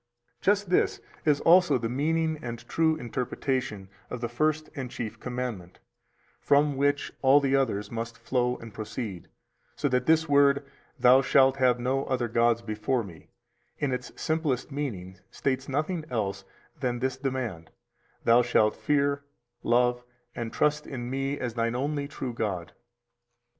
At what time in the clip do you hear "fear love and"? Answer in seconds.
18.75-20.51